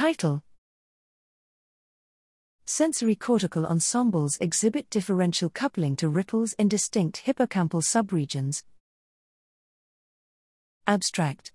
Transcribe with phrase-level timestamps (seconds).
[0.00, 0.42] Title
[2.64, 8.62] Sensory cortical ensembles exhibit differential coupling to ripples in distinct hippocampal subregions.
[10.86, 11.52] Abstract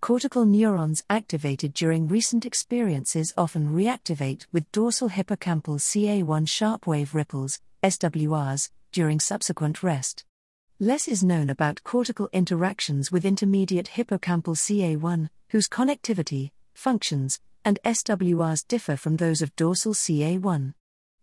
[0.00, 7.60] Cortical neurons activated during recent experiences often reactivate with dorsal hippocampal CA1 sharp wave ripples,
[7.84, 10.24] SWRs, during subsequent rest.
[10.80, 18.66] Less is known about cortical interactions with intermediate hippocampal CA1, whose connectivity, functions, and SWRs
[18.66, 20.74] differ from those of dorsal CA1.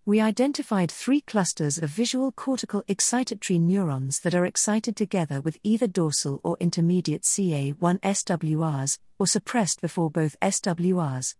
[0.05, 5.87] We identified three clusters of visual cortical excitatory neurons that are excited together with either
[5.87, 11.35] dorsal or intermediate CA1 SWRs, or suppressed before both SWRs.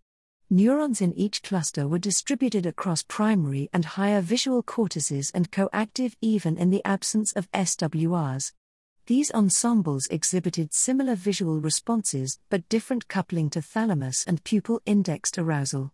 [0.48, 6.56] Neurons in each cluster were distributed across primary and higher visual cortices and coactive even
[6.56, 8.52] in the absence of SWRs.
[9.06, 15.92] These ensembles exhibited similar visual responses but different coupling to thalamus and pupil indexed arousal.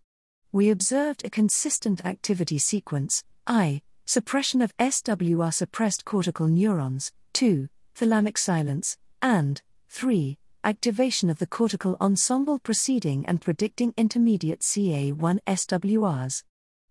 [0.52, 3.82] We observed a consistent activity sequence I.
[4.07, 7.68] Suppression of SWR suppressed cortical neurons, 2.
[7.96, 10.38] Thalamic silence, and 3.
[10.62, 16.45] Activation of the cortical ensemble preceding and predicting intermediate CA1 SWRs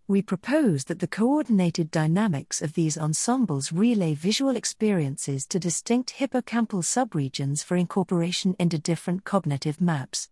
[0.10, 6.82] we propose that the coordinated dynamics of these ensembles relay visual experiences to distinct hippocampal
[6.82, 10.28] subregions for incorporation into different cognitive maps.